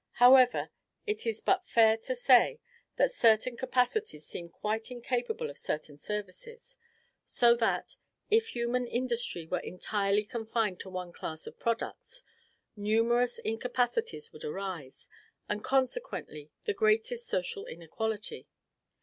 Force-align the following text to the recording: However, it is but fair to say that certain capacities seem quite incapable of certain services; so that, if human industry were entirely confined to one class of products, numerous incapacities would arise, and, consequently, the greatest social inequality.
However, 0.13 0.71
it 1.05 1.27
is 1.27 1.41
but 1.41 1.67
fair 1.67 1.95
to 1.95 2.15
say 2.15 2.59
that 2.95 3.11
certain 3.11 3.55
capacities 3.55 4.25
seem 4.25 4.49
quite 4.49 4.89
incapable 4.89 5.47
of 5.47 5.59
certain 5.59 5.95
services; 5.99 6.75
so 7.23 7.55
that, 7.57 7.97
if 8.31 8.47
human 8.55 8.87
industry 8.87 9.45
were 9.45 9.59
entirely 9.59 10.23
confined 10.23 10.79
to 10.79 10.89
one 10.89 11.13
class 11.13 11.45
of 11.45 11.59
products, 11.59 12.23
numerous 12.75 13.37
incapacities 13.45 14.33
would 14.33 14.43
arise, 14.43 15.07
and, 15.47 15.63
consequently, 15.63 16.49
the 16.63 16.73
greatest 16.73 17.27
social 17.27 17.67
inequality. 17.67 18.47